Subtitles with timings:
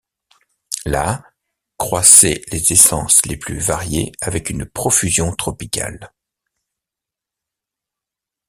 [0.87, 1.23] Là,
[1.77, 6.11] croissaient les essences les plus variées avec une profusion tropicale.